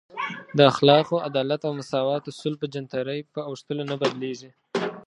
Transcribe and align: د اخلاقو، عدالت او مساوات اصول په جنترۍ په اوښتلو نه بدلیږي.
د 0.57 0.59
اخلاقو، 0.71 1.23
عدالت 1.27 1.61
او 1.67 1.73
مساوات 1.79 2.23
اصول 2.31 2.53
په 2.61 2.65
جنترۍ 2.73 3.19
په 3.33 3.39
اوښتلو 3.49 3.83
نه 3.91 3.95
بدلیږي. 4.01 4.49